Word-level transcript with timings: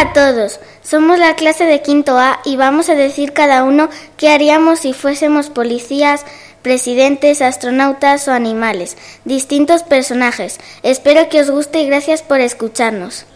A 0.00 0.14
todos, 0.14 0.60
somos 0.80 1.18
la 1.18 1.36
clase 1.36 1.66
de 1.66 1.82
quinto 1.82 2.16
A 2.18 2.40
y 2.46 2.56
vamos 2.56 2.88
a 2.88 2.94
decir 2.94 3.34
cada 3.34 3.64
uno 3.64 3.90
qué 4.16 4.30
haríamos 4.30 4.78
si 4.78 4.94
fuésemos 4.94 5.50
policías, 5.50 6.24
presidentes, 6.62 7.42
astronautas 7.42 8.26
o 8.26 8.32
animales, 8.32 8.96
distintos 9.26 9.82
personajes. 9.82 10.58
Espero 10.82 11.28
que 11.28 11.42
os 11.42 11.50
guste 11.50 11.82
y 11.82 11.86
gracias 11.86 12.22
por 12.22 12.40
escucharnos. 12.40 13.26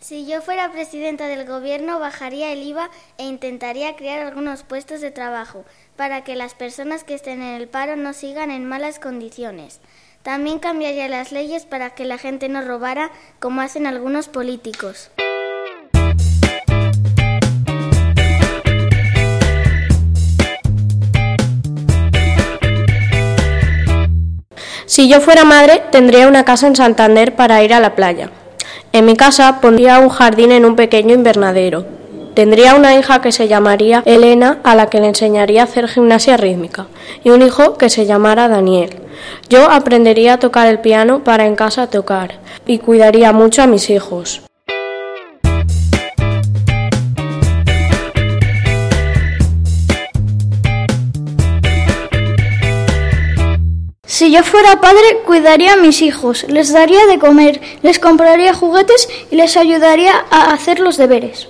Si 0.00 0.26
yo 0.26 0.42
fuera 0.42 0.72
presidenta 0.72 1.28
del 1.28 1.46
gobierno, 1.46 2.00
bajaría 2.00 2.50
el 2.52 2.64
IVA 2.64 2.90
e 3.16 3.26
intentaría 3.26 3.94
crear 3.94 4.18
algunos 4.18 4.64
puestos 4.64 5.00
de 5.00 5.12
trabajo 5.12 5.64
para 5.94 6.24
que 6.24 6.34
las 6.34 6.54
personas 6.54 7.04
que 7.04 7.14
estén 7.14 7.40
en 7.40 7.54
el 7.54 7.68
paro 7.68 7.94
no 7.94 8.14
sigan 8.14 8.50
en 8.50 8.66
malas 8.66 8.98
condiciones. 8.98 9.78
También 10.24 10.58
cambiaría 10.58 11.06
las 11.06 11.30
leyes 11.30 11.66
para 11.66 11.90
que 11.90 12.04
la 12.04 12.18
gente 12.18 12.48
no 12.48 12.62
robara 12.62 13.12
como 13.38 13.60
hacen 13.60 13.86
algunos 13.86 14.26
políticos. 14.26 15.12
Si 24.94 25.08
yo 25.08 25.20
fuera 25.20 25.44
madre, 25.44 25.82
tendría 25.90 26.28
una 26.28 26.44
casa 26.44 26.68
en 26.68 26.76
Santander 26.76 27.34
para 27.34 27.60
ir 27.64 27.74
a 27.74 27.80
la 27.80 27.96
playa. 27.96 28.30
En 28.92 29.06
mi 29.06 29.16
casa 29.16 29.60
pondría 29.60 29.98
un 29.98 30.08
jardín 30.08 30.52
en 30.52 30.64
un 30.64 30.76
pequeño 30.76 31.16
invernadero. 31.16 31.84
Tendría 32.34 32.76
una 32.76 32.94
hija 32.94 33.20
que 33.20 33.32
se 33.32 33.48
llamaría 33.48 34.04
Elena, 34.06 34.60
a 34.62 34.76
la 34.76 34.90
que 34.90 35.00
le 35.00 35.08
enseñaría 35.08 35.62
a 35.62 35.64
hacer 35.64 35.88
gimnasia 35.88 36.36
rítmica, 36.36 36.86
y 37.24 37.30
un 37.30 37.42
hijo 37.42 37.76
que 37.76 37.90
se 37.90 38.06
llamara 38.06 38.46
Daniel. 38.46 39.00
Yo 39.50 39.68
aprendería 39.68 40.34
a 40.34 40.38
tocar 40.38 40.68
el 40.68 40.78
piano 40.78 41.24
para 41.24 41.44
en 41.46 41.56
casa 41.56 41.88
tocar, 41.88 42.38
y 42.64 42.78
cuidaría 42.78 43.32
mucho 43.32 43.62
a 43.62 43.66
mis 43.66 43.90
hijos. 43.90 44.42
Si 54.14 54.30
yo 54.30 54.44
fuera 54.44 54.80
padre, 54.80 55.22
cuidaría 55.26 55.72
a 55.72 55.76
mis 55.76 56.00
hijos, 56.00 56.46
les 56.48 56.72
daría 56.72 57.04
de 57.06 57.18
comer, 57.18 57.60
les 57.82 57.98
compraría 57.98 58.54
juguetes 58.54 59.08
y 59.32 59.34
les 59.34 59.56
ayudaría 59.56 60.12
a 60.30 60.52
hacer 60.52 60.78
los 60.78 60.96
deberes. 60.96 61.48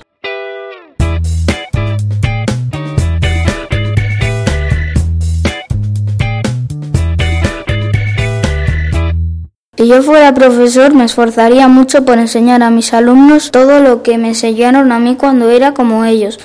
Si 9.77 9.87
yo 9.87 10.03
fuera 10.03 10.33
profesor, 10.33 10.95
me 10.95 11.05
esforzaría 11.05 11.69
mucho 11.69 12.07
por 12.07 12.19
enseñar 12.19 12.63
a 12.63 12.71
mis 12.71 12.95
alumnos 12.95 13.51
todo 13.51 13.81
lo 13.81 14.03
que 14.03 14.17
me 14.17 14.29
enseñaron 14.29 14.91
a 14.91 14.99
mí 14.99 15.17
cuando 15.17 15.51
era 15.51 15.75
como 15.75 16.07
ellos 16.07 16.41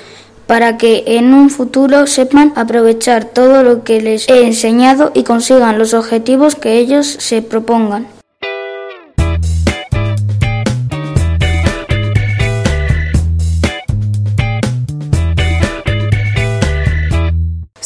para 0.50 0.78
que 0.78 1.04
en 1.06 1.32
un 1.32 1.48
futuro 1.48 2.08
sepan 2.08 2.52
aprovechar 2.56 3.24
todo 3.24 3.62
lo 3.62 3.84
que 3.84 4.02
les 4.02 4.28
he 4.28 4.44
enseñado 4.44 5.12
y 5.14 5.22
consigan 5.22 5.78
los 5.78 5.94
objetivos 5.94 6.56
que 6.56 6.72
ellos 6.72 7.06
se 7.06 7.40
propongan. 7.40 8.19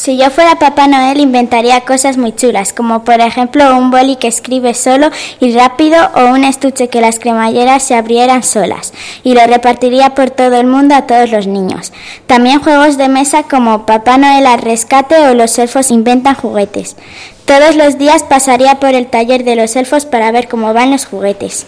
Si 0.05 0.17
yo 0.17 0.29
fuera 0.29 0.59
Papá 0.59 0.87
Noel 0.87 1.19
inventaría 1.19 1.81
cosas 1.81 2.15
muy 2.15 2.31
chulas, 2.31 2.73
como 2.73 3.03
por 3.03 3.21
ejemplo 3.21 3.75
un 3.75 3.89
boli 3.89 4.17
que 4.17 4.27
escribe 4.27 4.75
solo 4.75 5.09
y 5.39 5.51
rápido 5.57 5.97
o 6.13 6.25
un 6.25 6.43
estuche 6.43 6.89
que 6.89 7.01
las 7.01 7.17
cremalleras 7.17 7.81
se 7.81 7.95
abrieran 7.95 8.43
solas 8.43 8.93
y 9.23 9.33
lo 9.33 9.43
repartiría 9.47 10.13
por 10.13 10.29
todo 10.29 10.59
el 10.59 10.67
mundo 10.67 10.93
a 10.93 11.07
todos 11.07 11.31
los 11.31 11.47
niños. 11.47 11.91
También 12.27 12.61
juegos 12.61 12.99
de 12.99 13.07
mesa 13.07 13.45
como 13.49 13.87
Papá 13.87 14.19
Noel 14.19 14.45
al 14.45 14.61
rescate 14.61 15.15
o 15.27 15.33
los 15.33 15.57
elfos 15.57 15.89
inventan 15.89 16.35
juguetes. 16.35 16.97
Todos 17.45 17.75
los 17.75 17.97
días 17.97 18.21
pasaría 18.21 18.79
por 18.79 18.93
el 18.93 19.07
taller 19.07 19.43
de 19.43 19.55
los 19.55 19.75
elfos 19.75 20.05
para 20.05 20.29
ver 20.29 20.47
cómo 20.47 20.71
van 20.75 20.91
los 20.91 21.07
juguetes. 21.07 21.65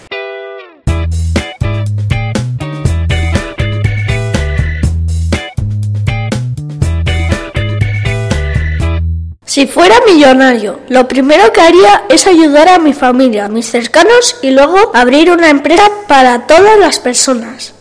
Si 9.58 9.66
fuera 9.66 9.96
millonario, 10.06 10.82
lo 10.88 11.08
primero 11.08 11.52
que 11.52 11.62
haría 11.62 12.04
es 12.10 12.28
ayudar 12.28 12.70
a 12.70 12.78
mi 12.78 12.94
familia, 12.94 13.46
a 13.46 13.50
mis 13.50 13.66
cercanos 13.66 14.36
y 14.44 14.52
luego 14.52 14.92
abrir 14.94 15.32
una 15.32 15.50
empresa 15.50 15.90
para 16.08 16.46
todas 16.46 16.78
las 16.78 17.00
personas. 17.00 17.74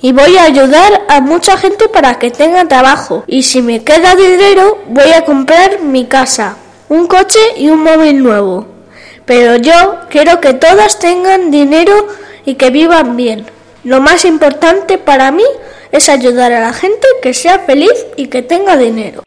Y 0.00 0.12
voy 0.12 0.38
a 0.38 0.44
ayudar 0.44 1.02
a 1.06 1.20
mucha 1.20 1.58
gente 1.58 1.86
para 1.90 2.18
que 2.18 2.30
tenga 2.30 2.66
trabajo. 2.66 3.24
Y 3.26 3.42
si 3.42 3.60
me 3.60 3.84
queda 3.84 4.16
dinero, 4.16 4.78
voy 4.88 5.12
a 5.12 5.26
comprar 5.26 5.82
mi 5.82 6.06
casa, 6.06 6.56
un 6.88 7.06
coche 7.06 7.40
y 7.58 7.68
un 7.68 7.82
móvil 7.82 8.22
nuevo. 8.22 8.66
Pero 9.26 9.56
yo 9.56 9.98
quiero 10.08 10.40
que 10.40 10.54
todas 10.54 10.98
tengan 10.98 11.50
dinero 11.50 12.06
y 12.46 12.54
que 12.54 12.70
vivan 12.70 13.18
bien. 13.18 13.44
Lo 13.84 14.00
más 14.00 14.24
importante 14.24 14.96
para 14.96 15.30
mí 15.30 15.44
es 15.92 16.08
ayudar 16.08 16.54
a 16.54 16.60
la 16.60 16.72
gente 16.72 17.06
que 17.20 17.34
sea 17.34 17.58
feliz 17.58 18.06
y 18.16 18.28
que 18.28 18.40
tenga 18.40 18.78
dinero. 18.78 19.24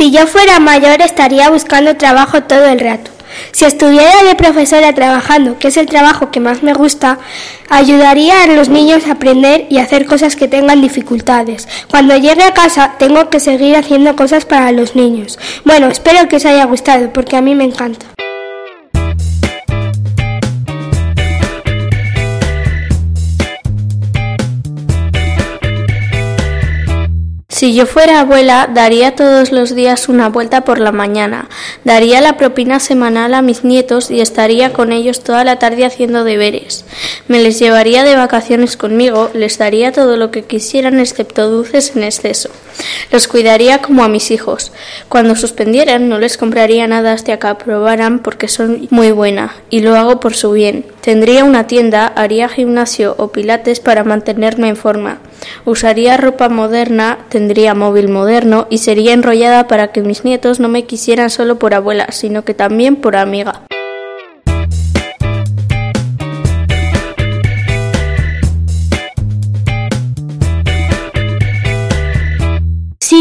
Si 0.00 0.10
yo 0.10 0.26
fuera 0.26 0.58
mayor 0.60 1.02
estaría 1.02 1.50
buscando 1.50 1.94
trabajo 1.98 2.44
todo 2.44 2.64
el 2.64 2.80
rato. 2.80 3.10
Si 3.52 3.66
estuviera 3.66 4.22
de 4.22 4.34
profesora 4.34 4.94
trabajando, 4.94 5.58
que 5.58 5.68
es 5.68 5.76
el 5.76 5.84
trabajo 5.84 6.30
que 6.30 6.40
más 6.40 6.62
me 6.62 6.72
gusta, 6.72 7.18
ayudaría 7.68 8.44
a 8.44 8.46
los 8.46 8.70
niños 8.70 9.06
a 9.06 9.12
aprender 9.12 9.66
y 9.68 9.76
hacer 9.76 10.06
cosas 10.06 10.36
que 10.36 10.48
tengan 10.48 10.80
dificultades. 10.80 11.68
Cuando 11.90 12.16
llegue 12.16 12.44
a 12.44 12.54
casa 12.54 12.94
tengo 12.98 13.28
que 13.28 13.40
seguir 13.40 13.76
haciendo 13.76 14.16
cosas 14.16 14.46
para 14.46 14.72
los 14.72 14.96
niños. 14.96 15.38
Bueno, 15.66 15.88
espero 15.88 16.30
que 16.30 16.36
os 16.36 16.46
haya 16.46 16.64
gustado 16.64 17.12
porque 17.12 17.36
a 17.36 17.42
mí 17.42 17.54
me 17.54 17.64
encanta. 17.64 18.06
Si 27.60 27.74
yo 27.74 27.84
fuera 27.84 28.20
abuela, 28.20 28.70
daría 28.72 29.14
todos 29.14 29.52
los 29.52 29.74
días 29.74 30.08
una 30.08 30.30
vuelta 30.30 30.62
por 30.62 30.80
la 30.80 30.92
mañana, 30.92 31.50
daría 31.84 32.22
la 32.22 32.38
propina 32.38 32.80
semanal 32.80 33.34
a 33.34 33.42
mis 33.42 33.64
nietos 33.64 34.10
y 34.10 34.22
estaría 34.22 34.72
con 34.72 34.92
ellos 34.92 35.22
toda 35.22 35.44
la 35.44 35.58
tarde 35.58 35.84
haciendo 35.84 36.24
deberes. 36.24 36.86
Me 37.28 37.38
les 37.38 37.58
llevaría 37.58 38.02
de 38.02 38.16
vacaciones 38.16 38.78
conmigo, 38.78 39.30
les 39.34 39.58
daría 39.58 39.92
todo 39.92 40.16
lo 40.16 40.30
que 40.30 40.42
quisieran 40.42 41.00
excepto 41.00 41.50
dulces 41.50 41.94
en 41.94 42.04
exceso. 42.04 42.48
Los 43.10 43.28
cuidaría 43.28 43.78
como 43.78 44.04
a 44.04 44.08
mis 44.08 44.30
hijos. 44.30 44.72
Cuando 45.08 45.36
suspendieran 45.36 46.08
no 46.08 46.18
les 46.18 46.36
compraría 46.36 46.86
nada 46.86 47.12
hasta 47.12 47.38
que 47.38 47.46
aprobaran 47.46 48.20
porque 48.20 48.48
son 48.48 48.88
muy 48.90 49.10
buena 49.12 49.54
y 49.70 49.80
lo 49.80 49.96
hago 49.96 50.20
por 50.20 50.34
su 50.34 50.52
bien. 50.52 50.84
Tendría 51.00 51.44
una 51.44 51.66
tienda, 51.66 52.06
haría 52.06 52.48
gimnasio 52.48 53.14
o 53.18 53.28
pilates 53.32 53.80
para 53.80 54.04
mantenerme 54.04 54.68
en 54.68 54.76
forma. 54.76 55.18
Usaría 55.64 56.16
ropa 56.16 56.48
moderna, 56.48 57.18
tendría 57.28 57.74
móvil 57.74 58.08
moderno 58.08 58.66
y 58.70 58.78
sería 58.78 59.12
enrollada 59.12 59.68
para 59.68 59.88
que 59.88 60.02
mis 60.02 60.24
nietos 60.24 60.60
no 60.60 60.68
me 60.68 60.84
quisieran 60.84 61.30
solo 61.30 61.58
por 61.58 61.74
abuela, 61.74 62.08
sino 62.10 62.44
que 62.44 62.54
también 62.54 62.96
por 62.96 63.16
amiga. 63.16 63.62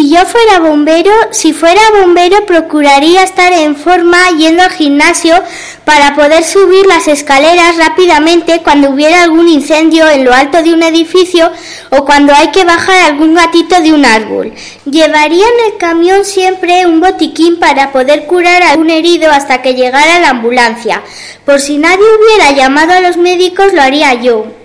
Yo 0.09 0.25
fuera 0.25 0.57
bombero, 0.57 1.11
si 1.29 1.53
fuera 1.53 1.81
bombero 2.01 2.43
procuraría 2.47 3.21
estar 3.21 3.53
en 3.53 3.75
forma 3.75 4.17
yendo 4.39 4.63
al 4.63 4.71
gimnasio 4.71 5.35
para 5.85 6.15
poder 6.15 6.43
subir 6.43 6.83
las 6.87 7.07
escaleras 7.07 7.77
rápidamente 7.77 8.61
cuando 8.63 8.89
hubiera 8.89 9.21
algún 9.21 9.47
incendio 9.47 10.09
en 10.09 10.25
lo 10.25 10.33
alto 10.33 10.63
de 10.63 10.73
un 10.73 10.81
edificio 10.81 11.51
o 11.91 12.05
cuando 12.05 12.33
hay 12.33 12.49
que 12.49 12.65
bajar 12.65 13.03
algún 13.03 13.35
gatito 13.35 13.79
de 13.83 13.93
un 13.93 14.03
árbol. 14.03 14.51
Llevaría 14.85 15.45
en 15.45 15.71
el 15.71 15.77
camión 15.77 16.25
siempre 16.25 16.87
un 16.87 17.01
botiquín 17.01 17.59
para 17.59 17.91
poder 17.91 18.25
curar 18.25 18.63
a 18.63 18.79
un 18.79 18.89
herido 18.89 19.29
hasta 19.29 19.61
que 19.61 19.75
llegara 19.75 20.21
la 20.21 20.31
ambulancia. 20.31 21.03
Por 21.45 21.59
si 21.59 21.77
nadie 21.77 22.05
hubiera 22.17 22.49
llamado 22.57 22.93
a 22.93 23.01
los 23.01 23.17
médicos 23.17 23.73
lo 23.73 23.83
haría 23.83 24.15
yo. 24.15 24.58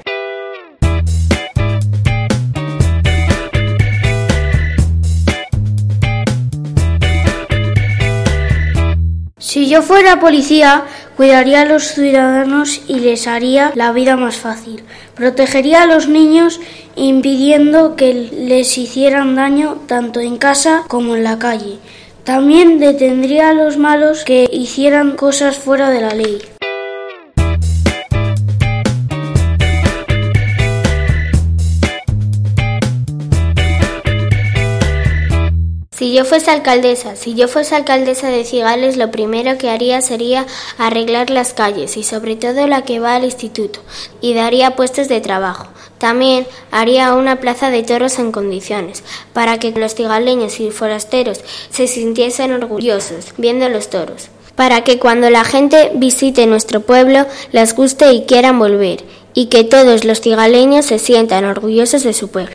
Si 9.55 9.69
yo 9.69 9.83
fuera 9.83 10.19
policía, 10.19 10.83
cuidaría 11.17 11.61
a 11.61 11.65
los 11.65 11.85
ciudadanos 11.95 12.81
y 12.89 12.99
les 12.99 13.29
haría 13.29 13.71
la 13.77 13.93
vida 13.93 14.17
más 14.17 14.35
fácil. 14.35 14.83
Protegería 15.15 15.83
a 15.83 15.87
los 15.87 16.09
niños 16.09 16.59
impidiendo 16.97 17.95
que 17.95 18.15
les 18.33 18.77
hicieran 18.77 19.37
daño 19.37 19.79
tanto 19.87 20.19
en 20.19 20.39
casa 20.39 20.83
como 20.89 21.15
en 21.15 21.23
la 21.23 21.39
calle. 21.39 21.79
También 22.25 22.81
detendría 22.81 23.51
a 23.51 23.55
los 23.55 23.77
malos 23.77 24.25
que 24.25 24.51
hicieran 24.53 25.15
cosas 25.15 25.57
fuera 25.57 25.89
de 25.91 26.01
la 26.01 26.15
ley. 26.15 26.43
Yo 36.15 36.25
fuese 36.25 36.53
alcaldesa, 36.53 37.17
si 37.17 37.35
yo 37.35 37.49
fuese 37.49 37.75
alcaldesa 37.75 38.29
de 38.29 38.45
Cigales, 38.45 38.97
lo 38.97 39.11
primero 39.11 39.59
que 39.59 39.69
haría 39.69 40.01
sería 40.01 40.47
arreglar 40.79 41.29
las 41.29 41.55
calles 41.55 41.97
y 41.97 42.05
sobre 42.05 42.37
todo 42.37 42.69
la 42.69 42.83
que 42.83 43.01
va 43.01 43.17
al 43.17 43.25
instituto 43.25 43.81
y 44.21 44.33
daría 44.33 44.77
puestos 44.77 45.09
de 45.09 45.21
trabajo. 45.21 45.67
También 45.99 46.47
haría 46.71 47.15
una 47.15 47.41
plaza 47.41 47.71
de 47.71 47.83
toros 47.83 48.21
en 48.21 48.31
condiciones 48.31 49.03
para 49.33 49.59
que 49.59 49.73
los 49.73 49.97
cigaleños 49.97 50.61
y 50.61 50.71
forasteros 50.71 51.41
se 51.71 51.89
sintiesen 51.89 52.53
orgullosos 52.53 53.35
viendo 53.37 53.69
los 53.69 53.91
toros. 53.91 54.29
Para 54.55 54.85
que 54.85 55.01
cuando 55.01 55.31
la 55.31 55.43
gente 55.43 55.91
visite 55.97 56.47
nuestro 56.47 56.81
pueblo 56.81 57.27
les 57.51 57.75
guste 57.75 58.13
y 58.13 58.23
quieran 58.23 58.61
volver 58.61 59.03
y 59.35 59.47
que 59.47 59.65
todos 59.65 60.05
los 60.05 60.21
cigaleños 60.21 60.87
se 60.87 61.01
sientan 61.01 61.45
orgullosos 61.45 62.05
de 62.05 62.13
su 62.13 62.29
pueblo. 62.29 62.55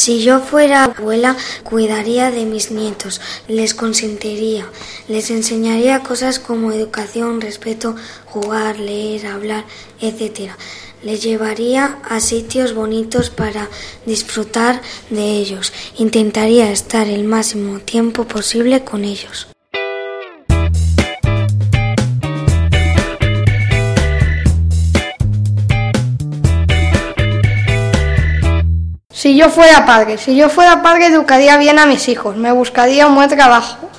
Si 0.00 0.22
yo 0.22 0.40
fuera 0.40 0.84
abuela, 0.84 1.36
cuidaría 1.62 2.30
de 2.30 2.46
mis 2.46 2.70
nietos, 2.70 3.20
les 3.48 3.74
consentiría, 3.74 4.66
les 5.08 5.30
enseñaría 5.30 6.02
cosas 6.02 6.38
como 6.38 6.72
educación, 6.72 7.42
respeto, 7.42 7.96
jugar, 8.24 8.78
leer, 8.78 9.26
hablar, 9.26 9.66
etc. 10.00 10.52
Les 11.02 11.22
llevaría 11.22 11.98
a 12.08 12.20
sitios 12.20 12.72
bonitos 12.72 13.28
para 13.28 13.68
disfrutar 14.06 14.80
de 15.10 15.32
ellos. 15.32 15.70
Intentaría 15.98 16.72
estar 16.72 17.06
el 17.06 17.24
máximo 17.24 17.80
tiempo 17.80 18.24
posible 18.24 18.82
con 18.84 19.04
ellos. 19.04 19.48
Si 29.20 29.36
yo 29.36 29.50
fuera 29.50 29.84
padre, 29.84 30.16
si 30.16 30.34
yo 30.34 30.48
fuera 30.48 30.80
padre 30.80 31.08
educaría 31.08 31.58
bien 31.58 31.78
a 31.78 31.84
mis 31.84 32.08
hijos, 32.08 32.38
me 32.38 32.52
buscaría 32.52 33.06
un 33.06 33.14
buen 33.14 33.28
trabajo, 33.28 33.90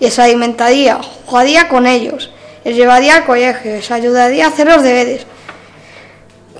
les 0.00 0.18
alimentaría, 0.18 0.98
jugaría 1.24 1.66
con 1.66 1.86
ellos, 1.86 2.30
les 2.62 2.76
llevaría 2.76 3.14
al 3.14 3.24
colegio, 3.24 3.72
les 3.72 3.90
ayudaría 3.90 4.44
a 4.44 4.48
hacer 4.48 4.66
los 4.66 4.82
deberes. 4.82 5.24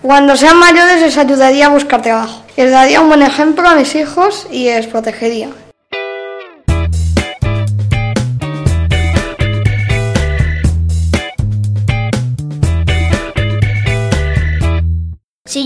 Cuando 0.01 0.35
sean 0.35 0.57
mayores 0.57 1.03
les 1.03 1.19
ayudaría 1.19 1.67
a 1.67 1.69
buscar 1.69 2.01
trabajo, 2.01 2.43
les 2.57 2.71
daría 2.71 3.03
un 3.03 3.09
buen 3.09 3.21
ejemplo 3.21 3.69
a 3.69 3.75
mis 3.75 3.95
hijos 3.95 4.47
y 4.51 4.65
les 4.65 4.87
protegería. 4.87 5.51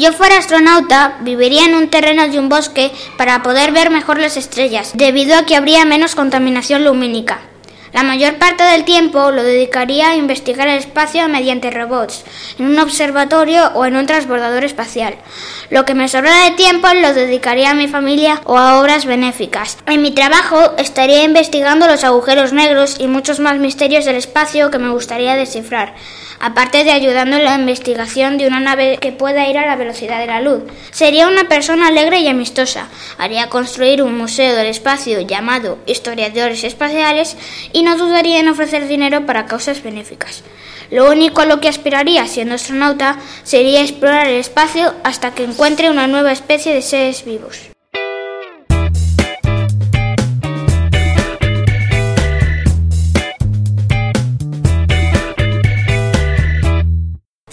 Yo 0.00 0.14
fuera 0.14 0.38
astronauta, 0.38 1.18
viviría 1.20 1.66
en 1.66 1.74
un 1.74 1.88
terreno 1.90 2.26
de 2.26 2.38
un 2.38 2.48
bosque 2.48 2.90
para 3.18 3.42
poder 3.42 3.70
ver 3.70 3.90
mejor 3.90 4.18
las 4.18 4.38
estrellas, 4.38 4.92
debido 4.94 5.36
a 5.36 5.44
que 5.44 5.56
habría 5.56 5.84
menos 5.84 6.14
contaminación 6.14 6.84
lumínica. 6.84 7.40
La 7.92 8.04
mayor 8.04 8.36
parte 8.36 8.62
del 8.62 8.84
tiempo 8.84 9.32
lo 9.32 9.42
dedicaría 9.42 10.10
a 10.10 10.16
investigar 10.16 10.68
el 10.68 10.78
espacio 10.78 11.28
mediante 11.28 11.70
robots, 11.70 12.24
en 12.58 12.66
un 12.66 12.78
observatorio 12.78 13.72
o 13.74 13.84
en 13.84 13.96
un 13.96 14.06
transbordador 14.06 14.64
espacial. 14.64 15.16
Lo 15.70 15.84
que 15.84 15.94
me 15.94 16.08
sobra 16.08 16.44
de 16.44 16.52
tiempo 16.52 16.86
lo 16.94 17.12
dedicaría 17.12 17.70
a 17.70 17.74
mi 17.74 17.88
familia 17.88 18.40
o 18.44 18.56
a 18.56 18.80
obras 18.80 19.06
benéficas. 19.06 19.76
En 19.86 20.02
mi 20.02 20.12
trabajo 20.12 20.74
estaría 20.78 21.24
investigando 21.24 21.88
los 21.88 22.04
agujeros 22.04 22.52
negros 22.52 22.96
y 22.98 23.08
muchos 23.08 23.40
más 23.40 23.58
misterios 23.58 24.04
del 24.04 24.16
espacio 24.16 24.70
que 24.70 24.78
me 24.78 24.90
gustaría 24.90 25.34
descifrar 25.34 25.94
aparte 26.40 26.84
de 26.84 26.90
ayudando 26.90 27.36
en 27.36 27.44
la 27.44 27.54
investigación 27.54 28.38
de 28.38 28.46
una 28.46 28.58
nave 28.58 28.98
que 29.00 29.12
pueda 29.12 29.48
ir 29.48 29.58
a 29.58 29.66
la 29.66 29.76
velocidad 29.76 30.18
de 30.18 30.26
la 30.26 30.40
luz. 30.40 30.62
Sería 30.90 31.28
una 31.28 31.44
persona 31.44 31.88
alegre 31.88 32.20
y 32.20 32.28
amistosa. 32.28 32.88
Haría 33.18 33.48
construir 33.48 34.02
un 34.02 34.16
museo 34.16 34.56
del 34.56 34.66
espacio 34.66 35.20
llamado 35.20 35.78
Historiadores 35.86 36.64
Espaciales 36.64 37.36
y 37.72 37.82
no 37.82 37.96
dudaría 37.96 38.40
en 38.40 38.48
ofrecer 38.48 38.88
dinero 38.88 39.26
para 39.26 39.46
causas 39.46 39.82
benéficas. 39.82 40.42
Lo 40.90 41.08
único 41.10 41.42
a 41.42 41.46
lo 41.46 41.60
que 41.60 41.68
aspiraría 41.68 42.26
siendo 42.26 42.56
astronauta 42.56 43.18
sería 43.44 43.82
explorar 43.82 44.26
el 44.26 44.40
espacio 44.40 44.94
hasta 45.04 45.34
que 45.34 45.44
encuentre 45.44 45.90
una 45.90 46.08
nueva 46.08 46.32
especie 46.32 46.74
de 46.74 46.82
seres 46.82 47.24
vivos. 47.24 47.69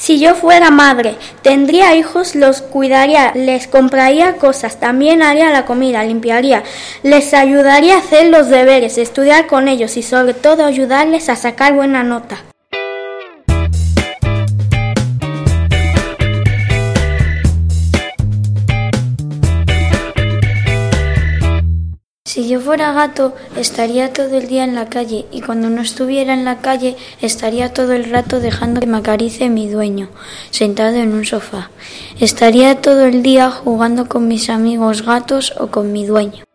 Si 0.07 0.19
yo 0.19 0.35
fuera 0.35 0.71
madre, 0.71 1.17
tendría 1.41 1.93
hijos, 1.93 2.33
los 2.33 2.61
cuidaría, 2.61 3.33
les 3.35 3.67
compraría 3.67 4.37
cosas, 4.37 4.79
también 4.79 5.21
haría 5.21 5.51
la 5.51 5.65
comida, 5.65 6.01
limpiaría, 6.05 6.63
les 7.03 7.33
ayudaría 7.33 7.95
a 7.95 7.99
hacer 7.99 8.27
los 8.27 8.47
deberes, 8.47 8.97
estudiar 8.97 9.47
con 9.47 9.67
ellos 9.67 9.97
y 9.97 10.03
sobre 10.03 10.33
todo 10.33 10.63
ayudarles 10.63 11.27
a 11.27 11.35
sacar 11.35 11.73
buena 11.73 12.05
nota. 12.05 12.37
Si 22.37 22.47
yo 22.47 22.61
fuera 22.61 22.93
gato, 22.93 23.33
estaría 23.55 24.13
todo 24.13 24.37
el 24.37 24.47
día 24.47 24.63
en 24.63 24.75
la 24.75 24.89
calle 24.89 25.25
y 25.31 25.41
cuando 25.41 25.71
no 25.71 25.81
estuviera 25.81 26.35
en 26.35 26.45
la 26.45 26.59
calle, 26.59 26.95
estaría 27.19 27.73
todo 27.73 27.93
el 27.93 28.11
rato 28.11 28.39
dejando 28.39 28.79
que 28.79 28.85
me 28.85 28.97
acaricie 28.97 29.49
mi 29.49 29.67
dueño, 29.67 30.09
sentado 30.51 30.97
en 30.97 31.15
un 31.15 31.25
sofá. 31.25 31.71
Estaría 32.19 32.79
todo 32.79 33.05
el 33.05 33.23
día 33.23 33.49
jugando 33.49 34.07
con 34.07 34.27
mis 34.27 34.51
amigos 34.51 35.01
gatos 35.01 35.55
o 35.57 35.71
con 35.71 35.91
mi 35.91 36.05
dueño. 36.05 36.46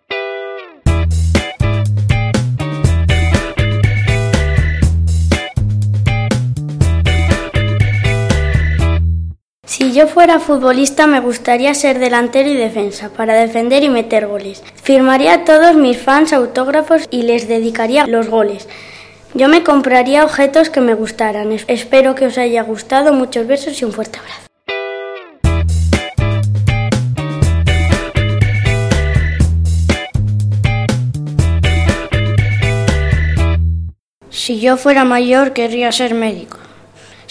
Si 9.93 9.99
yo 9.99 10.07
fuera 10.07 10.41
futbolista 10.41 11.07
me 11.07 11.21
gustaría 11.21 11.75
ser 11.75 11.99
delantero 11.99 12.49
y 12.49 12.57
defensa, 12.57 13.11
para 13.11 13.35
defender 13.35 13.85
y 13.85 13.91
meter 13.91 14.27
goles. 14.27 14.63
Firmaría 14.83 15.35
a 15.35 15.45
todos 15.45 15.77
mis 15.77 15.99
fans 15.99 16.33
autógrafos 16.33 17.03
y 17.11 17.25
les 17.25 17.47
dedicaría 17.47 18.07
los 18.07 18.29
goles. 18.29 18.71
Yo 19.35 19.49
me 19.49 19.63
compraría 19.63 20.25
objetos 20.25 20.71
que 20.71 20.81
me 20.81 20.95
gustaran. 20.95 21.53
Espero 21.69 22.15
que 22.15 22.25
os 22.25 22.39
haya 22.39 22.63
gustado. 22.63 23.13
Muchos 23.13 23.47
besos 23.47 23.83
y 23.83 23.85
un 23.85 23.93
fuerte 23.93 24.19
abrazo. 24.19 24.47
Si 34.31 34.59
yo 34.59 34.79
fuera 34.79 35.05
mayor 35.05 35.53
querría 35.53 35.93
ser 35.93 36.15
médico. 36.15 36.62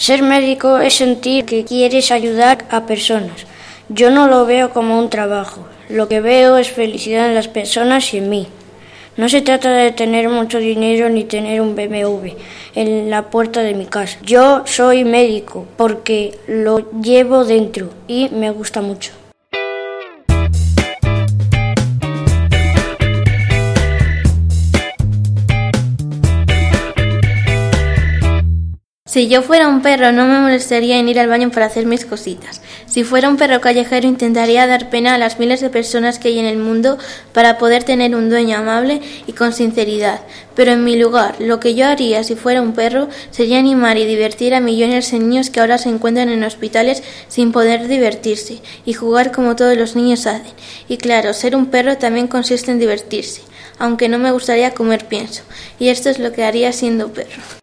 Ser 0.02 0.20
médico 0.20 0.78
es 0.80 0.94
sentir 0.94 1.44
que 1.44 1.64
quieres 1.64 2.10
ayudar 2.10 2.64
a 2.70 2.86
personas. 2.86 3.46
Yo 3.88 4.10
no 4.10 4.26
lo 4.26 4.44
veo 4.46 4.70
como 4.70 4.98
un 4.98 5.08
trabajo. 5.10 5.64
Lo 5.88 6.08
que 6.08 6.20
veo 6.20 6.56
es 6.56 6.72
felicidad 6.72 7.28
en 7.28 7.36
las 7.36 7.46
personas 7.46 8.12
y 8.12 8.18
en 8.18 8.28
mí. 8.28 8.48
No 9.16 9.28
se 9.28 9.42
trata 9.42 9.70
de 9.70 9.92
tener 9.92 10.28
mucho 10.28 10.58
dinero 10.58 11.08
ni 11.08 11.22
tener 11.22 11.60
un 11.60 11.76
BMW 11.76 12.30
en 12.74 13.10
la 13.10 13.30
puerta 13.30 13.60
de 13.60 13.74
mi 13.74 13.86
casa. 13.86 14.18
Yo 14.24 14.64
soy 14.66 15.04
médico 15.04 15.68
porque 15.76 16.36
lo 16.48 16.90
llevo 17.00 17.44
dentro 17.44 17.90
y 18.08 18.28
me 18.30 18.50
gusta 18.50 18.80
mucho. 18.80 19.21
Si 29.12 29.28
yo 29.28 29.42
fuera 29.42 29.68
un 29.68 29.82
perro 29.82 30.10
no 30.10 30.24
me 30.24 30.40
molestaría 30.40 30.98
en 30.98 31.06
ir 31.06 31.20
al 31.20 31.28
baño 31.28 31.50
para 31.50 31.66
hacer 31.66 31.84
mis 31.84 32.06
cositas. 32.06 32.62
Si 32.86 33.04
fuera 33.04 33.28
un 33.28 33.36
perro 33.36 33.60
callejero 33.60 34.08
intentaría 34.08 34.66
dar 34.66 34.88
pena 34.88 35.12
a 35.12 35.18
las 35.18 35.38
miles 35.38 35.60
de 35.60 35.68
personas 35.68 36.18
que 36.18 36.28
hay 36.28 36.38
en 36.38 36.46
el 36.46 36.56
mundo 36.56 36.96
para 37.34 37.58
poder 37.58 37.84
tener 37.84 38.16
un 38.16 38.30
dueño 38.30 38.56
amable 38.56 39.02
y 39.26 39.34
con 39.34 39.52
sinceridad. 39.52 40.22
Pero 40.54 40.72
en 40.72 40.82
mi 40.82 40.96
lugar, 40.96 41.34
lo 41.40 41.60
que 41.60 41.74
yo 41.74 41.84
haría 41.88 42.24
si 42.24 42.36
fuera 42.36 42.62
un 42.62 42.72
perro 42.72 43.10
sería 43.30 43.58
animar 43.58 43.98
y 43.98 44.06
divertir 44.06 44.54
a 44.54 44.60
millones 44.60 45.10
de 45.10 45.18
niños 45.18 45.50
que 45.50 45.60
ahora 45.60 45.76
se 45.76 45.90
encuentran 45.90 46.30
en 46.30 46.42
hospitales 46.42 47.02
sin 47.28 47.52
poder 47.52 47.88
divertirse 47.88 48.62
y 48.86 48.94
jugar 48.94 49.30
como 49.30 49.56
todos 49.56 49.76
los 49.76 49.94
niños 49.94 50.26
hacen. 50.26 50.54
Y 50.88 50.96
claro, 50.96 51.34
ser 51.34 51.54
un 51.54 51.66
perro 51.66 51.98
también 51.98 52.28
consiste 52.28 52.70
en 52.70 52.78
divertirse, 52.78 53.42
aunque 53.78 54.08
no 54.08 54.18
me 54.18 54.32
gustaría 54.32 54.72
comer 54.72 55.04
pienso. 55.04 55.42
Y 55.78 55.88
esto 55.88 56.08
es 56.08 56.18
lo 56.18 56.32
que 56.32 56.44
haría 56.44 56.72
siendo 56.72 57.12
perro. 57.12 57.61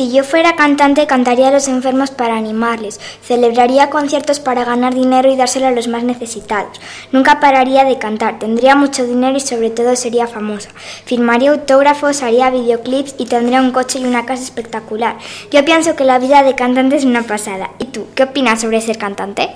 Si 0.00 0.10
yo 0.10 0.24
fuera 0.24 0.56
cantante, 0.56 1.06
cantaría 1.06 1.48
a 1.48 1.50
los 1.50 1.68
enfermos 1.68 2.10
para 2.10 2.34
animarles, 2.34 2.98
celebraría 3.22 3.90
conciertos 3.90 4.40
para 4.40 4.64
ganar 4.64 4.94
dinero 4.94 5.30
y 5.30 5.36
dárselo 5.36 5.66
a 5.66 5.72
los 5.72 5.88
más 5.88 6.04
necesitados. 6.04 6.80
Nunca 7.12 7.38
pararía 7.38 7.84
de 7.84 7.98
cantar, 7.98 8.38
tendría 8.38 8.74
mucho 8.76 9.04
dinero 9.04 9.36
y 9.36 9.40
sobre 9.40 9.68
todo 9.68 9.94
sería 9.96 10.26
famosa. 10.26 10.70
Firmaría 11.04 11.50
autógrafos, 11.50 12.22
haría 12.22 12.48
videoclips 12.48 13.16
y 13.18 13.26
tendría 13.26 13.60
un 13.60 13.72
coche 13.72 13.98
y 13.98 14.06
una 14.06 14.24
casa 14.24 14.42
espectacular. 14.42 15.18
Yo 15.50 15.66
pienso 15.66 15.94
que 15.96 16.04
la 16.04 16.18
vida 16.18 16.44
de 16.44 16.54
cantante 16.54 16.96
es 16.96 17.04
una 17.04 17.24
pasada. 17.24 17.72
¿Y 17.78 17.84
tú, 17.84 18.06
qué 18.14 18.22
opinas 18.22 18.62
sobre 18.62 18.80
ser 18.80 18.96
cantante? 18.96 19.50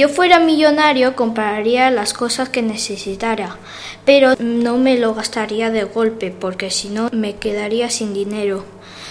Yo 0.00 0.08
fuera 0.08 0.40
millonario, 0.40 1.14
compraría 1.14 1.90
las 1.90 2.14
cosas 2.14 2.48
que 2.48 2.62
necesitara, 2.62 3.58
pero 4.06 4.34
no 4.38 4.78
me 4.78 4.96
lo 4.96 5.14
gastaría 5.14 5.70
de 5.70 5.84
golpe, 5.84 6.30
porque 6.30 6.70
si 6.70 6.88
no 6.88 7.10
me 7.12 7.36
quedaría 7.36 7.90
sin 7.90 8.14
dinero. 8.14 8.64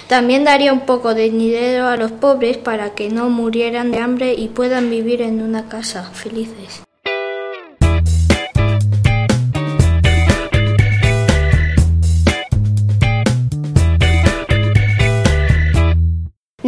También 0.08 0.46
daría 0.46 0.74
un 0.74 0.88
poco 0.88 1.14
de 1.14 1.30
dinero 1.30 1.86
a 1.86 1.96
los 1.96 2.12
pobres 2.12 2.58
para 2.58 2.96
que 2.96 3.10
no 3.10 3.30
murieran 3.30 3.92
de 3.92 4.00
hambre 4.00 4.34
y 4.34 4.48
puedan 4.48 4.90
vivir 4.90 5.22
en 5.22 5.44
una 5.44 5.70
casa 5.70 6.10
felices. 6.12 6.82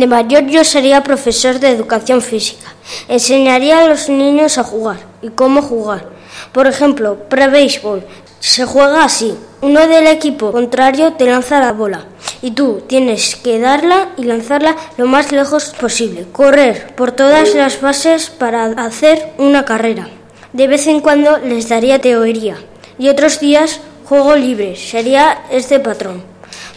De 0.02 0.08
mayor 0.08 0.48
yo 0.48 0.64
sería 0.64 1.04
profesor 1.04 1.60
de 1.60 1.70
educación 1.70 2.24
física. 2.24 2.74
Enseñaría 3.08 3.82
a 3.82 3.88
los 3.88 4.10
niños 4.10 4.58
a 4.58 4.64
jugar 4.64 4.98
y 5.22 5.30
cómo 5.30 5.62
jugar. 5.62 6.10
Por 6.52 6.66
ejemplo, 6.66 7.30
pre-béisbol. 7.30 8.04
Se 8.40 8.66
juega 8.66 9.04
así. 9.04 9.36
Uno 9.62 9.88
del 9.88 10.08
equipo 10.08 10.52
contrario 10.52 11.14
te 11.14 11.28
lanza 11.28 11.60
la 11.60 11.74
bola 11.74 12.08
y 12.42 12.50
tú 12.50 12.82
tienes 12.88 13.36
que 13.36 13.60
darla 13.60 14.10
y 14.18 14.24
lanzarla 14.24 14.76
lo 14.98 15.06
más 15.06 15.32
lejos 15.32 15.76
posible. 15.80 16.26
Correr 16.32 16.96
por 16.96 17.12
todas 17.12 17.54
las 17.54 17.80
bases 17.80 18.32
para 18.32 18.66
hacer 18.84 19.34
una 19.38 19.66
carrera. 19.66 20.10
De 20.52 20.66
vez 20.66 20.88
en 20.88 21.02
cuando 21.02 21.38
les 21.38 21.70
daría 21.70 22.02
teoría 22.02 22.58
y 22.98 23.08
otros 23.10 23.40
días 23.40 23.82
juego 24.06 24.36
libre. 24.36 24.76
Sería 24.76 25.44
este 25.52 25.80
patrón. 25.80 26.24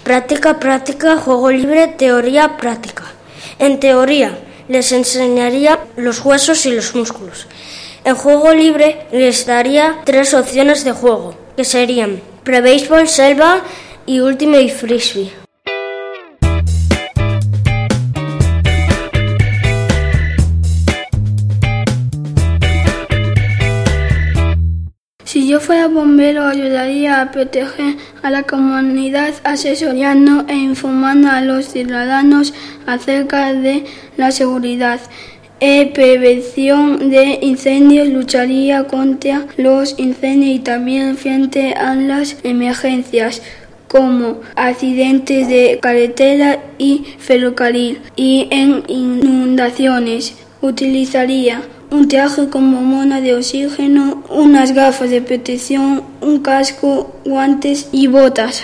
Práctica, 0.02 0.60
práctica, 0.60 1.16
juego 1.16 1.50
libre, 1.50 1.86
teoría, 1.88 2.58
práctica. 2.58 3.13
En 3.58 3.80
teoría, 3.80 4.38
les 4.68 4.92
enseñaría 4.92 5.80
los 5.96 6.24
huesos 6.24 6.66
y 6.66 6.72
los 6.72 6.94
músculos. 6.94 7.46
En 8.04 8.14
juego 8.14 8.52
libre 8.52 9.06
les 9.12 9.46
daría 9.46 10.00
tres 10.04 10.34
opciones 10.34 10.84
de 10.84 10.92
juego, 10.92 11.34
que 11.56 11.64
serían 11.64 12.20
pre-baseball, 12.42 13.08
selva 13.08 13.62
y 14.06 14.20
ultimate 14.20 14.70
frisbee. 14.70 15.43
Fuera 25.64 25.88
bombero, 25.88 26.46
ayudaría 26.46 27.22
a 27.22 27.30
proteger 27.30 27.96
a 28.22 28.30
la 28.30 28.42
comunidad 28.42 29.32
asesorando 29.44 30.44
e 30.46 30.54
informando 30.54 31.30
a 31.30 31.40
los 31.40 31.68
ciudadanos 31.72 32.52
acerca 32.86 33.54
de 33.54 33.84
la 34.18 34.30
seguridad 34.30 35.00
y 35.60 35.86
prevención 35.86 37.08
de 37.10 37.38
incendios, 37.40 38.08
lucharía 38.08 38.84
contra 38.84 39.46
los 39.56 39.98
incendios 39.98 40.56
y 40.56 40.58
también 40.58 41.16
frente 41.16 41.72
a 41.72 41.94
las 41.94 42.36
emergencias 42.44 43.40
como 43.88 44.40
accidentes 44.56 45.48
de 45.48 45.78
carretera 45.80 46.62
y 46.76 47.06
ferrocarril 47.18 48.00
y 48.16 48.48
en 48.50 48.82
inundaciones. 48.88 50.34
Utilizaría 50.60 51.62
un 51.94 52.08
traje 52.08 52.48
como 52.48 52.80
mona 52.80 53.20
de 53.20 53.34
oxígeno, 53.34 54.24
unas 54.28 54.72
gafas 54.72 55.10
de 55.10 55.22
protección, 55.22 56.02
un 56.20 56.40
casco, 56.40 57.14
guantes 57.24 57.88
y 57.92 58.08
botas. 58.08 58.62